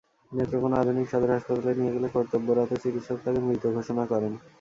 [0.31, 4.33] নেত্রকোনা আধুনিক সদর হাসপাতালে নিয়ে গেলে কর্তব্যরত চিকিৎসক তাঁকে মৃত ঘোষণা করেন।